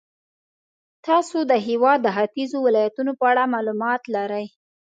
تاسې 1.05 1.39
د 1.51 1.53
هېواد 1.67 1.99
د 2.03 2.07
ختیځو 2.15 2.57
ولایتونو 2.67 3.11
په 3.19 3.25
اړه 3.31 3.43
معلومات 3.53 4.01
لرئ. 4.15 4.45